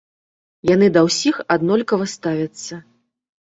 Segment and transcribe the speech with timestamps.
[0.69, 2.83] Яны да ўсіх аднолькава ставяцца.